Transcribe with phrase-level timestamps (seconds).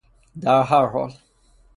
[0.41, 1.11] در هر حال